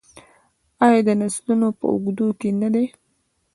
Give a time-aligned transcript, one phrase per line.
[0.85, 2.85] آیا د نسلونو په اوږدو کې نه دی؟